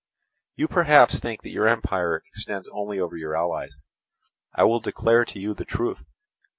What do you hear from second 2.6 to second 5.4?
only over your allies; I will declare to